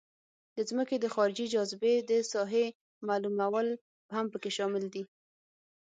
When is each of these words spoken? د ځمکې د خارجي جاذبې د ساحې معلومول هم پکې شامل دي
د 0.55 0.57
ځمکې 0.69 0.95
د 0.99 1.05
خارجي 1.13 1.45
جاذبې 1.53 1.93
د 2.09 2.11
ساحې 2.31 2.65
معلومول 3.07 3.67
هم 4.15 4.25
پکې 4.33 4.49
شامل 4.57 4.83
دي 4.93 5.03